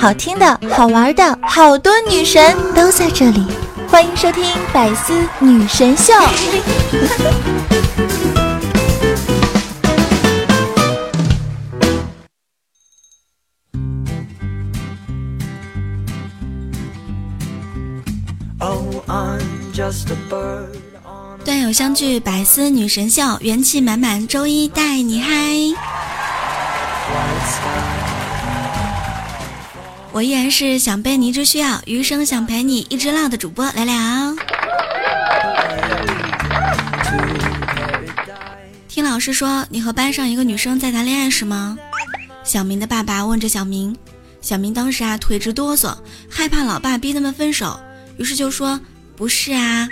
[0.00, 3.44] 好听的、好玩的，好多女神都在这里，
[3.86, 4.42] 欢迎收听
[4.72, 6.14] 《百思女神秀》。
[21.44, 25.30] 段友相聚，百思女神秀，元气满满，周一带你嗨。
[30.12, 34.36] 我依然是想被你一直需要，余生想陪你一直唠的主播聊聊。
[38.88, 41.78] 听老师说，你和班上一个女生在谈恋爱是吗？
[42.42, 43.96] 小明的爸爸问着小明，
[44.40, 45.96] 小明当时啊腿直哆嗦，
[46.28, 47.78] 害怕老爸逼他们分手，
[48.16, 48.80] 于是就说
[49.16, 49.88] 不是啊。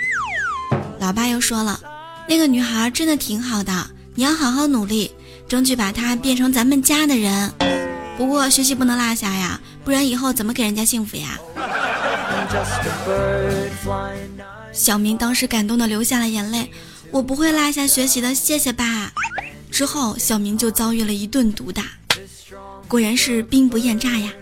[0.99, 1.79] 老爸又说了，
[2.27, 5.09] 那个女孩真的挺好的，你要好好努力，
[5.47, 7.49] 争取把她变成咱们家的人。
[8.19, 11.39] 不过学习不能落下呀，不然以后怎么给人家幸福呀？
[14.73, 16.69] 小明当时感动的流下了眼泪，
[17.11, 19.13] 我不会落下学习的，谢谢爸。
[19.71, 21.85] 之后小明就遭遇了一顿毒打，
[22.89, 24.33] 果然是兵不厌诈呀。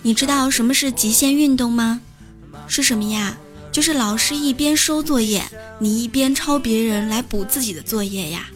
[0.00, 2.00] 你知道什么是极限运动吗？
[2.66, 3.36] 是什么呀？
[3.70, 5.44] 就是老师一边收作业，
[5.78, 8.48] 你一边抄别人来补自己的作业呀。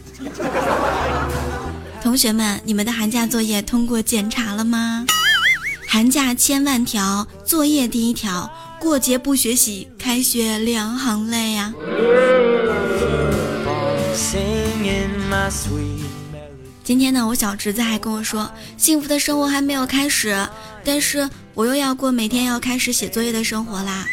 [2.01, 5.05] 同学们，你们的寒假作业通过检查了吗？
[5.87, 11.71] 寒假千万条，作业第一条，过节不学习，开学两行泪呀。
[16.83, 20.47] 今天呢，我小侄子还跟我说，幸福的生活还没有开始，
[20.83, 24.07] 但是我又要过每天要开始写作业的生活啦。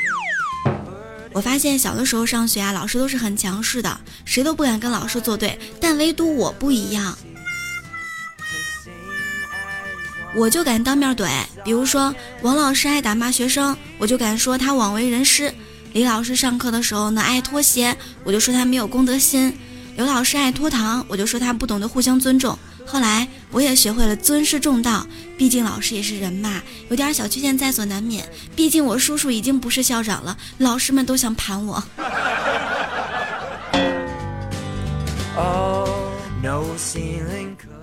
[1.33, 7.17] 我发现小的时候上学啊，老师都是很强势的，谁都不敢跟老师作对，但唯独我不一样，
[10.39, 11.29] 我就敢当面怼。
[11.65, 15.51] 比如说王老师爱打骂学生，我就敢说他枉为人师；
[15.93, 19.53] 李老师上课的时候呢爱脱鞋，我就说他没有公德心。
[19.97, 22.57] 刘老师爱拖堂，我就说他不懂得互相尊重。
[22.87, 25.05] 后来我也学会了尊师重道，
[25.37, 28.25] 毕竟老师也是人嘛，有点小缺陷在所难免。
[28.55, 31.83] 毕竟我叔叔已经不是校长了，老师们都想盘我。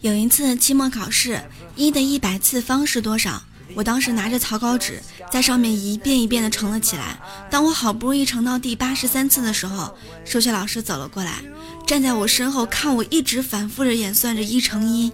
[0.00, 1.42] 有一次期末考试，
[1.76, 3.42] 一的一百次方是多少？
[3.74, 4.98] 我当时拿着草稿纸，
[5.30, 7.20] 在上面一遍一遍地乘了起来。
[7.50, 9.94] 当我好不容易乘到第八十三次的时候，
[10.24, 11.42] 数学老师走了过来，
[11.86, 15.12] 站在我身后看我一直反复着演算着一乘一。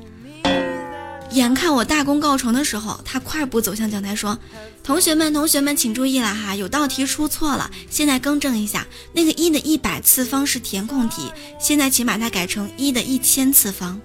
[1.33, 4.39] 眼看我大功告成的时候，他快步走向讲台说
[4.85, 8.87] ：“同学们，同学们，请注意了哈，有道题出错了，现在更正一下。
[9.13, 14.01] 那个一的一百次方是填空题，现在请把它改成一的一千次方。”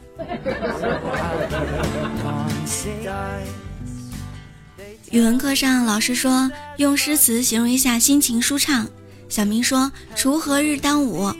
[5.11, 8.87] 语文课上，老师说用诗词形容一下心情舒畅。
[9.27, 11.33] 小明说“锄禾日当午”。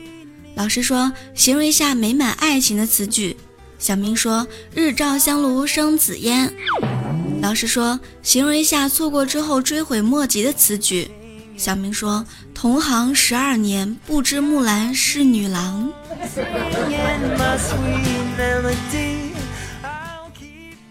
[0.56, 3.38] 老师说形容一下美满爱情的词句。
[3.80, 6.54] 小明说“日照香炉生紫烟”。
[7.42, 11.10] 老师说形容一下错过之后追悔莫及的词句。
[11.62, 15.94] 小明说“同行十二年，不知木兰是女郎”。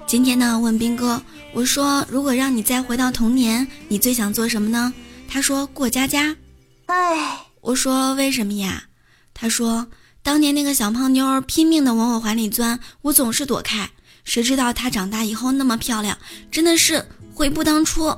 [0.07, 1.21] 今天呢，问兵哥。
[1.53, 4.95] 我说，如果让你再回到童年，你最想做什么呢？
[5.29, 6.37] 他说过家家。
[6.87, 8.85] 哎，我说为什么呀？
[9.35, 9.89] 他说
[10.23, 13.91] 当年那个小胖妞拼命的往我怀里钻，我总是躲开。
[14.23, 16.17] 谁知道她长大以后那么漂亮，
[16.49, 17.05] 真的是
[17.35, 18.17] 悔不当初。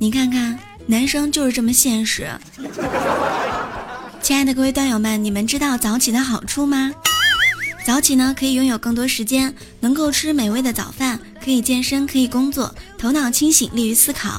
[0.00, 0.56] 你看看，
[0.86, 2.30] 男生就是这么现实。
[4.22, 6.92] 亲爱的各位段友们，你们知道早起的好处吗？
[7.84, 14.38] 早起呢，可以拥有更多时间，能够吃美味的早饭，可以健身，可以工作，头脑清醒，利于思考，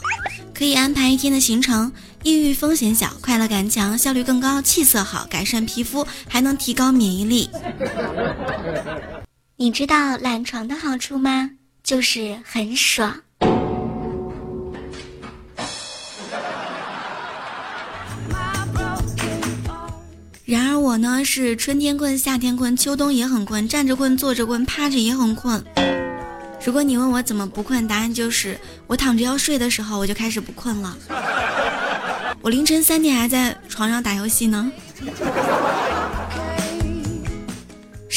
[0.53, 1.91] 可以安排一天的行程，
[2.23, 7.49] 抑郁风险小，快乐感强，效率更高，气色好，改善皮肤，还能提高免疫力。
[9.57, 11.49] 你知道懒床的好处吗？
[11.89, 13.15] 就是很爽。
[20.45, 25.65] 然而我呢是春天困，夏天困，秋冬也很困，站着困，坐着困，趴着也很困。
[26.63, 30.95] 如果你问我怎么不困，答案就是我躺着要睡的时候我就开始不困了。
[32.43, 34.71] 我凌晨三点还在床上打游戏呢。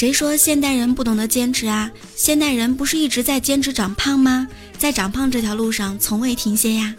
[0.02, 1.88] 谁说现代人不懂得坚持啊？
[2.16, 4.48] 现代人不是一直在坚持长胖吗？
[4.76, 6.92] 在长胖这条路上从未停歇呀。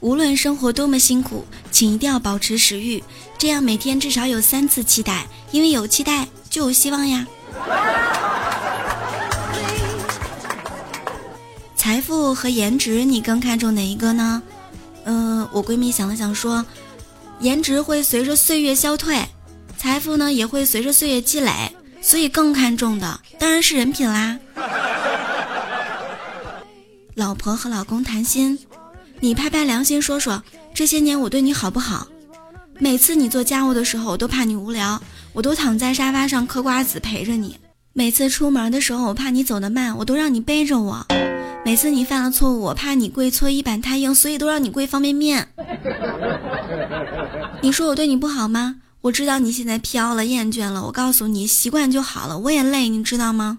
[0.00, 3.00] 无论生活多么辛苦，请一定要保持食欲，
[3.38, 7.24] 这样每天至少有三次期待，因为有期待就有希望呀。
[11.76, 14.42] 财富和颜值，你更看重哪一个呢？
[15.04, 16.64] 嗯，我闺蜜想了想说，
[17.40, 19.20] 颜值会随着岁月消退，
[19.76, 24.38] 财富呢也会随着岁月积累，所以更看重的当然是人品啦。
[27.14, 28.58] 老婆和老公谈心，
[29.20, 32.06] 你拍拍良心说说，这些年我对你好不好？
[32.78, 35.00] 每次你做家务的时候，我都怕你无聊，
[35.32, 37.58] 我都躺在沙发上嗑瓜子陪着你。
[37.92, 41.06] 每次出门的时候，我怕你走得慢，我都让你背着我。
[41.64, 45.48] 每次你犯了错误，我怕你跪搓衣板太硬，所以都让你跪方便面。
[47.62, 48.76] 你说我对你不好吗？
[49.00, 50.84] 我知道你现在飘了，厌倦了。
[50.84, 52.38] 我告诉你，习惯就好了。
[52.38, 53.58] 我也累，你知道吗？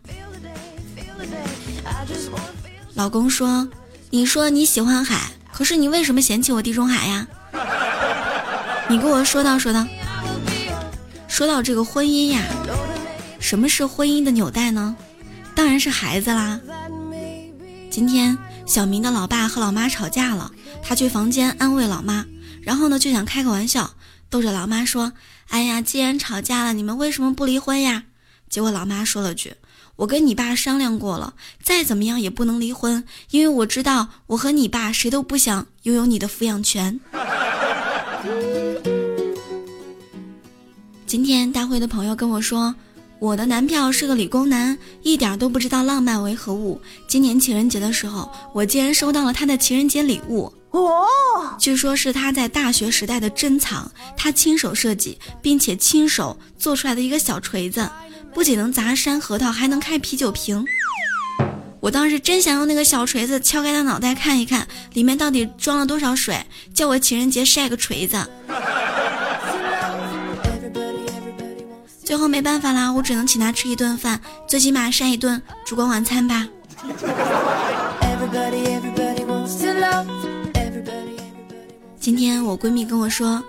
[2.94, 3.68] 老公说
[4.12, 7.28] ：“你说你喜欢海，可是你为什么嫌弃我地中海呀？”
[8.88, 9.88] 你跟我说道说道。
[11.28, 12.42] 说到这个婚姻呀，
[13.40, 14.96] 什么是婚姻的纽带呢？
[15.56, 16.60] 当然是孩子啦。
[17.94, 18.36] 今天
[18.66, 20.52] 小明的老爸和老妈吵架了，
[20.82, 22.26] 他去房间安慰老妈，
[22.64, 23.94] 然后呢就想开个玩笑，
[24.32, 25.14] 逗着老妈说
[25.50, 28.06] ：“哎呀，既然吵架了，你们为什么不离婚呀？”
[28.50, 29.54] 结果老妈说了句
[29.98, 37.00] ：“我跟你爸商量过了，再怎么样也不能离婚，因为我知道我和你爸谁都不想拥有你的抚养权。”
[41.06, 42.74] 今天大会的朋友跟我说。
[43.24, 46.82] 我的男票是个理工男，一点都不知道浪漫为何物。
[47.08, 51.08] 今年情人节的时候，我竟然收到了他的情人节礼物哦，
[51.58, 57.90] 据说是他在大学时代的珍藏，他亲手设计并且亲手做出来的一个小锤子，
[58.34, 60.66] 不仅能砸山核桃，还能开啤酒瓶。
[61.80, 68.18] 我当时真想用那个小锤子敲开他脑袋看一看，里面到底装了多少水，叫我情人节晒个锤子。
[72.06, 76.48] 最后没办法啦，我只能请他吃一顿饭，最起码晒一顿烛光晚餐吧。
[82.00, 83.42] 今天我闺蜜跟我说，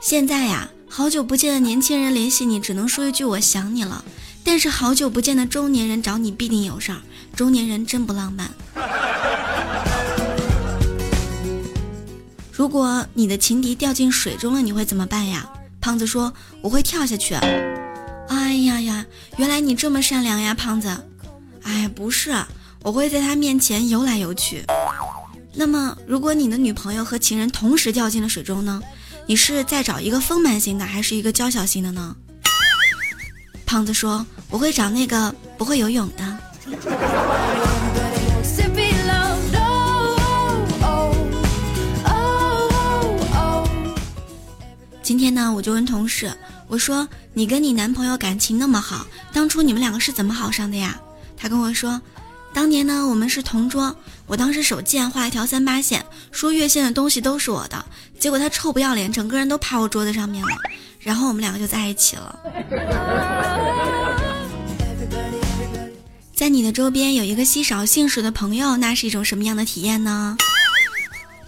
[0.00, 4.02] 现在呀，好久不见的年轻人联系你，只能说一句我想你了。
[4.42, 6.98] 但是好久不见的中年人找你必定有事儿，
[7.36, 8.50] 中年人真不浪漫。
[12.50, 15.46] 如果你的情敌掉进水中了，你会怎么办呀？
[15.80, 16.32] 胖子说，
[16.62, 17.36] 我会跳下去。
[18.28, 19.04] 哎呀呀，
[19.36, 20.88] 原来你这么善良呀，胖子。
[21.62, 22.34] 哎，不是，
[22.82, 24.64] 我会在他面前游来游去。
[25.54, 28.80] 那么，如果你的女朋友和情人同时掉进了水中呢？
[29.26, 32.16] 你是在找一个丰满型的，还是一个娇小型的呢？
[33.66, 36.38] 胖子说：“我会找那个不会游泳的。”
[45.02, 46.32] 今天呢，我就问同事。
[46.68, 51.00] 我说你跟你男朋友感情那么好，当初你们两个是怎么好上的呀？
[51.34, 52.00] 他跟我说，
[52.52, 57.82] 当年呢我们是同桌，我当时手贱画一条三八线，说越线的东西都是我的，
[58.18, 60.54] 结果他臭不要脸，整个人都趴我桌子上面了，
[61.00, 62.38] 然后我们两个就在一起了。
[66.34, 70.36] 在你的周边有一个稀少姓氏的朋友，那是一种什么样的体验呢？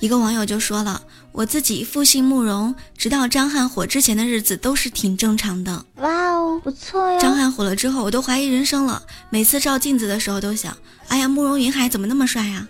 [0.00, 1.02] 一个网友就说了。
[1.32, 5.84] 我自己复姓慕容，直到张翰火之前的日子都是挺正常的。
[5.96, 7.18] 哇哦，不错呀！
[7.20, 9.02] 张翰火了之后，我都怀疑人生了。
[9.30, 10.76] 每次照镜子的时候都想，
[11.08, 12.66] 哎呀，慕容云海怎么那么帅呀？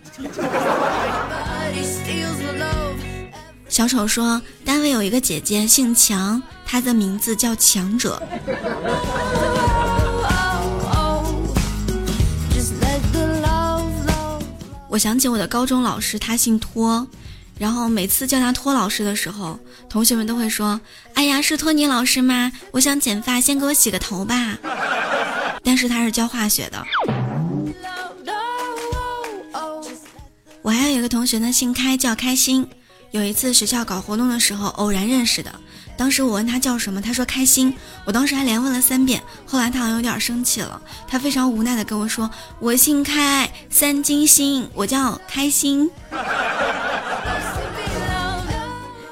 [3.68, 8.22] 小丑说，单位有一个姐姐姓强，她的名字叫强者。
[14.88, 17.06] 我想起我的高中老师，他姓托。
[17.60, 20.80] 然后每次叫他托老师的时候，同学们都会说
[21.12, 22.50] ：“哎呀，是托尼老师吗？
[22.70, 24.56] 我想剪发，先给我洗个头吧。”
[25.62, 26.82] 但是他是教化学的。
[30.62, 32.66] 我还有一个同学呢，姓开，叫开心。
[33.10, 35.54] 有一次学校搞活动的时候，偶然认识的。
[35.98, 37.74] 当时我问他叫什么，他说开心。
[38.06, 39.22] 我当时还连问了三遍。
[39.44, 45.90] 后来他好像有点生气了，他非常无奈的跟我说：“我姓开，三金星，我叫开心。”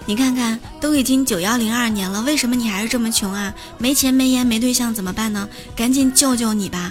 [0.08, 3.52] 你看看，都已经九幺零二年了，为什么你还是这么穷啊？
[3.76, 5.46] 没钱没颜没对象怎么办呢？
[5.76, 6.90] 赶紧救救你吧！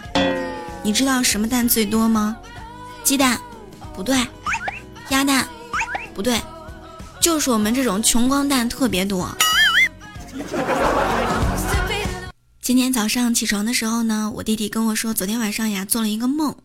[0.84, 2.38] 你知道什么蛋最多吗？
[3.04, 3.42] 鸡蛋，
[3.96, 4.16] 不对，
[5.10, 5.48] 鸭蛋，
[6.14, 6.40] 不对，
[7.20, 9.36] 就是我们这种穷光蛋特别多。
[12.62, 16.56] 今天早上起床的时候呢，我弟弟跟我说，昨天晚上呀做了一个梦。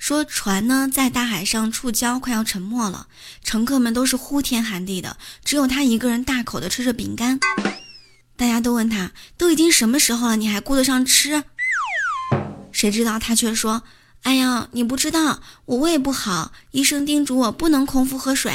[0.00, 3.06] 说船呢在大海上触礁，快要沉没了，
[3.44, 7.38] 乘客们都是呼天喊地的，只有他一个人大口的吃着饼干。
[8.34, 11.44] 大家都问他，都已经什么时候了，你还顾得上吃？
[12.72, 13.82] 谁知道他却说
[14.24, 18.54] ：“哎呀，你不知道，我胃不好，医生叮嘱我不能空腹喝水。”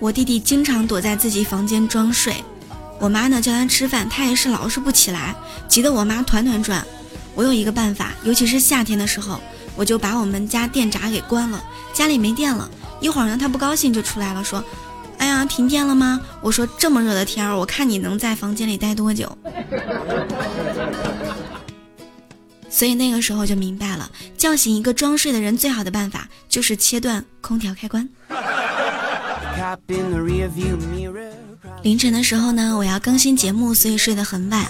[0.00, 2.44] 我弟弟经常躲在自己房间装睡，
[2.98, 5.34] 我妈呢叫他吃饭，他也是老是不起来，
[5.68, 6.84] 急得我妈团团转。
[7.34, 9.40] 我有一个办法，尤其是夏天的时候，
[9.76, 11.62] 我就把我们家电闸给关了，
[11.92, 12.70] 家里没电了。
[13.00, 14.64] 一会儿呢，他不高兴就出来了，说
[15.18, 19.36] ：“哎呀，停电了吗？”我说：“这么热的天儿，我看你能在房间里待多久。”
[22.70, 28.08] 所以那个时候就明白了，叫醒一个装睡的人最好的办法就是切断空调开关。
[31.86, 34.66] 凌晨的时候呢，我要更新节目，所以睡得很晚。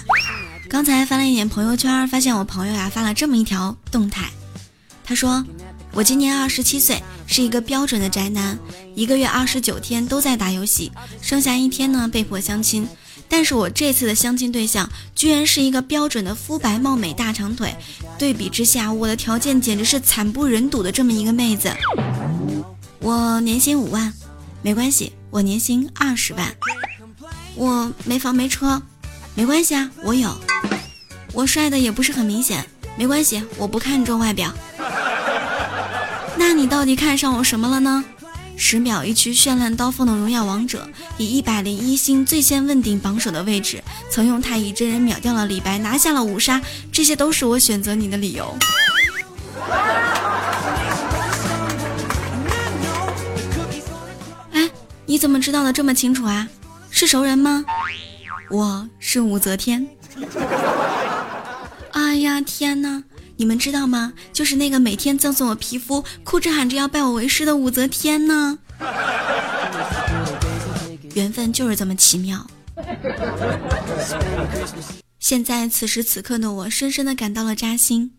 [0.69, 4.29] 刚才翻了一眼朋友圈，发现我朋友呀发了这么一条动态。
[5.03, 5.43] 他说
[5.93, 8.55] ：“我今年二十七岁，是一个标准的宅男，
[8.93, 12.87] 一个月二十九天都在打游戏，剩下一天呢被迫相亲。
[13.27, 17.75] 但是我这次的相亲对象居然是一个标准的肤白貌美大长腿，
[18.19, 21.75] 对比之下，我的条件简直是惨不忍睹的这么一个妹子。
[22.99, 24.13] 我年薪五万。”
[24.63, 26.53] 没关系，我年薪二十万，
[27.57, 28.79] 我没房没车，
[29.33, 30.31] 没关系啊，我有，
[31.33, 32.63] 我帅的也不是很明显，
[32.95, 34.53] 没关系，我不看重外表。
[36.37, 38.05] 那你到底看上我什么了呢？
[38.55, 40.87] 十秒一区绚烂刀锋的荣耀王者，
[41.17, 46.61] 以一百零一星最先问鼎榜首的位置，曾用太乙真人秒掉了李白，拿下了五杀，
[46.91, 48.55] 这些都是我选择你的理由。
[54.51, 54.69] 哎
[55.07, 56.47] 你怎么知道的这么清楚啊？
[56.99, 57.63] 是熟人吗？
[58.49, 59.87] 我是武则天。
[61.93, 63.03] 哎呀天哪！
[63.35, 64.13] 你们知道吗？
[64.33, 68.57] 就是那个每天赠送我皮肤、哭着喊着要拜我为师的武则天呢。
[71.13, 72.47] 缘分就是这么奇妙。
[75.19, 78.13] 现在此时此刻的我，深深的感到了扎心。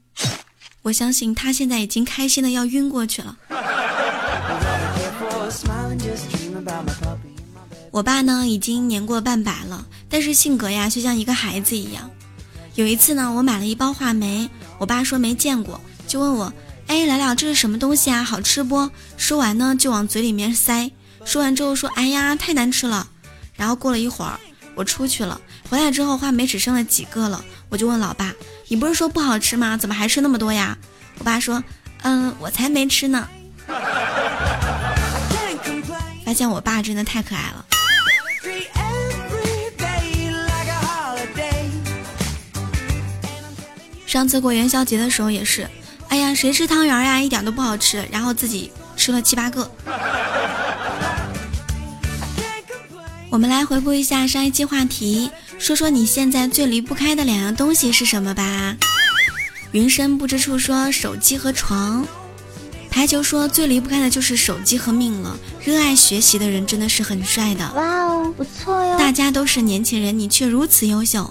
[0.82, 3.37] 我相信他现在已经开心的要晕过去了。
[7.90, 12.11] 我爸呢已经年过半百了，但是性格呀却像一个孩子一样。
[12.75, 16.52] 有一次呢，我买了一包话梅，我爸说没见过，就问我
[16.87, 18.23] ：“哎，来了，这是什么东西啊？
[18.23, 20.90] 好吃不？”说完呢，就往嘴里面塞。
[21.25, 23.09] 说完之后说：“哎呀，太难吃了。”
[23.57, 24.38] 然后过了一会儿，
[24.76, 28.33] 我出去了，回来之后话梅只剩了几个了，我就问老爸
[28.68, 29.76] ：“你不是说不好吃吗？
[29.76, 30.78] 怎么还吃那么多呀？”
[31.18, 31.62] 我爸说
[32.02, 33.28] ：“嗯，我才没吃呢。
[36.25, 37.66] ”发现我爸真的太可爱了。
[44.09, 45.69] 上次过元宵节的时候也是，
[46.09, 49.71] 哎呀，谁吃汤圆呀，一点都不好吃，然后自己吃了七八个。
[53.29, 58.75] 我们来回顾一下上一期话题，说说你现在最离不开的两样东西是什么吧。
[59.73, 62.07] 云深不知处说手机和床。
[62.91, 65.37] 排球说最离不开的就是手机和命了。
[65.62, 67.71] 热爱学习的人真的是很帅的。
[67.75, 68.99] 哇哦，不错哟！
[68.99, 71.31] 大家都是年轻人，你却如此优秀。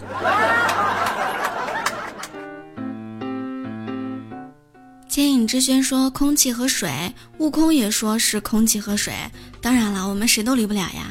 [5.17, 9.15] 天影之轩说空气和水，悟空也说是空气和水。
[9.59, 11.07] 当然了，我们谁都离不了呀。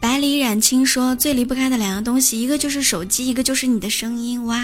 [0.00, 4.46] 百里染青说最离不开的两样东西，一个就是手机，一个就是你的声音。
[4.46, 4.58] 哇，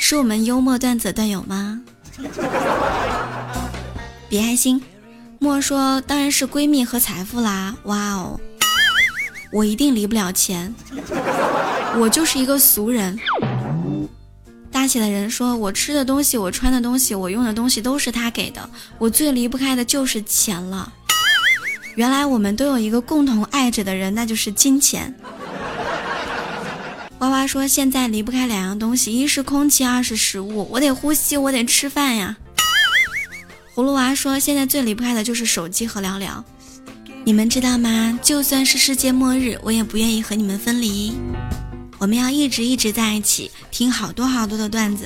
[0.00, 1.80] 是我们幽默段子段友吗？
[4.30, 4.80] 别开心，
[5.40, 7.74] 莫说当然是闺蜜和财富啦！
[7.82, 8.40] 哇哦，
[9.50, 10.72] 我一定离不了钱，
[11.98, 13.18] 我就是一个俗人。
[14.80, 20.90] 大写的人说，我吃的东西，我穿的东西，我用的东西都是他给的，我最离不开的就是钱了。
[21.96, 25.14] 原来我们都有一个共同爱着的人，那就是金钱。
[27.18, 30.66] 娃娃说：“现在离不开两样东西，一是空气，二是食物。
[30.70, 32.38] 我得呼吸，我得吃饭呀。”
[33.76, 36.42] 葫芦娃说：“现在最离不开的就是手机和聊聊。
[37.24, 38.18] 你们知道吗？
[38.22, 41.12] 就算是世界末日，我也不愿意和你们分离。
[42.00, 45.04] 我们要一直一直在一起，听好多好多的段子。”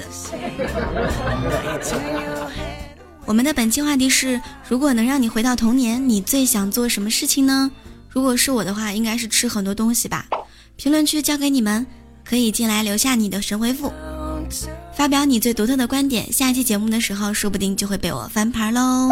[3.26, 7.70] 我们的本期话题是：如果能让你回到童年，你最想做什么事情呢？
[8.08, 10.26] 如果是我的话，应该是吃很多东西吧。
[10.76, 11.86] 评论区交给你们。
[12.26, 13.92] 可以进来留下你的神回复，
[14.96, 16.32] 发表你最独特的观点。
[16.32, 19.10] 下期节目的时候，说不定就会被我翻牌喽。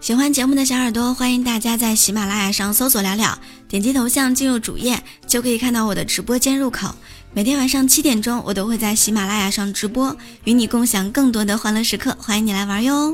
[0.00, 3.38] 喜欢节目的小耳朵，欢迎大家在喜马拉雅上搜索“聊聊”，
[3.68, 6.88] 点击头像进入主页，就可以看到我的直播间入口。
[7.34, 12.16] 每天晚上七点钟，我都会在喜马拉雅上直播，与你共享更多的欢乐时刻。
[12.18, 13.12] 欢迎你来玩哟！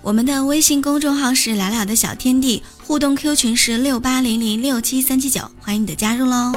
[0.00, 6.52] 我们的微信公众号是“聊聊的小天地”，互动 Q 群是六八零零六七三七九，欢迎你的加入喽！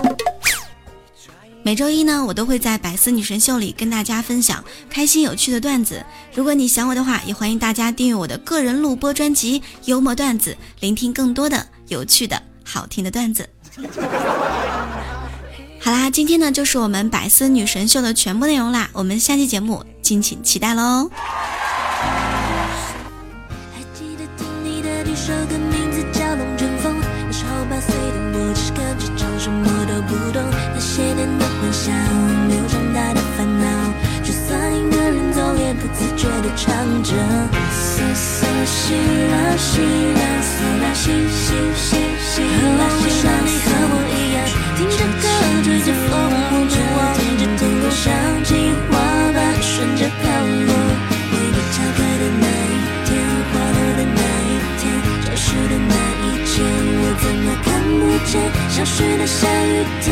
[1.61, 6.03] 每周一呢，我都会在百思女神秀里跟大家分享开心有趣的段子。
[6.33, 13.47] 如果你想我的话，也欢迎大家订阅我的个人录播专辑《幽默段子》，聆听更多的有趣的好听的段子。
[15.79, 21.11] 好啦，今天呢就是我们百思女神秀的全部内容啦，我们下期节目敬请期待喽。
[29.39, 30.68] 唱
[37.01, 40.51] 着嗦嗦西啦西啦嗦
[40.81, 41.87] 啦西西西
[42.19, 44.37] 西啦西啦，你和我一样，
[44.75, 45.23] 听着歌
[45.63, 48.03] 追着风，我们望着天空，像
[48.43, 48.49] 计
[48.89, 48.91] 划
[49.33, 50.21] 吧，顺着飘
[50.67, 50.71] 落。
[51.31, 52.77] 为你敲开的那一
[53.07, 53.09] 天，
[53.49, 54.83] 花落的那一天，
[55.23, 56.51] 消失的那一切，
[57.01, 58.43] 我怎么看不见？
[58.69, 60.07] 消失的下雨天，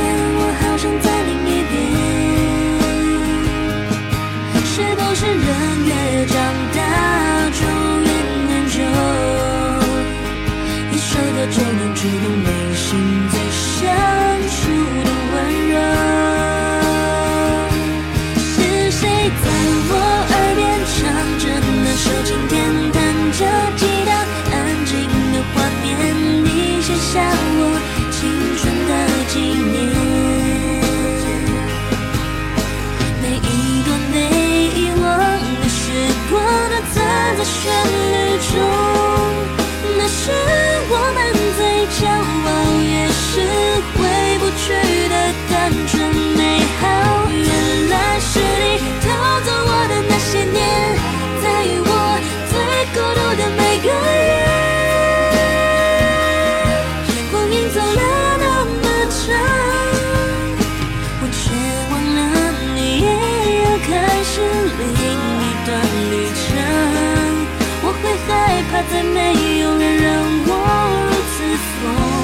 [68.84, 70.52] 再没有人让我
[71.06, 72.17] 如此疯。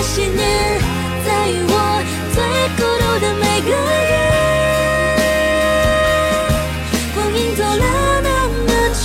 [0.00, 0.38] 那些年，
[1.26, 1.28] 在
[1.66, 1.72] 我
[2.32, 2.38] 最
[2.76, 4.14] 孤独的每个夜。
[7.16, 7.84] 光阴走了
[8.22, 9.04] 那么长。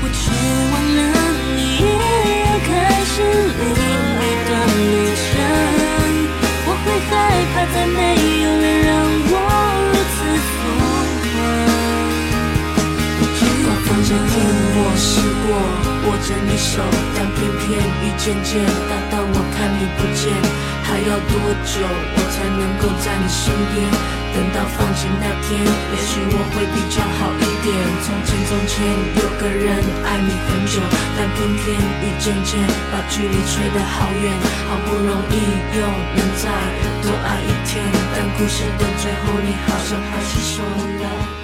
[0.00, 0.22] 我却
[0.70, 1.00] 忘了
[1.56, 1.90] 你也
[2.46, 2.70] 要开
[3.10, 3.14] 始
[3.58, 5.26] 另一段旅程。
[6.64, 7.12] 我会害
[7.50, 7.98] 怕再没
[8.44, 8.88] 有人让
[9.26, 9.34] 我
[9.90, 10.16] 如此
[10.54, 10.62] 疯
[11.26, 11.34] 狂。
[13.66, 14.32] 我放着天，
[14.76, 15.04] 我试
[15.48, 15.50] 过
[16.04, 16.82] 握着你手，
[17.16, 20.32] 但偏偏一渐渐大到我看你不见。
[20.84, 21.32] 还要多
[21.64, 23.88] 久我才能够在你身边？
[24.34, 27.72] 等到放晴那天，也许我会比较好一点。
[28.04, 28.84] 从前从前
[29.16, 30.82] 有个人爱你很久，
[31.16, 32.60] 但偏偏一渐渐
[32.92, 34.28] 把距离吹得好远。
[34.68, 35.36] 好不容易
[35.72, 35.80] 又
[36.14, 36.52] 能再
[37.00, 37.82] 多爱一天，
[38.14, 40.62] 但故事的最后，你好像还是说
[41.00, 41.43] 了。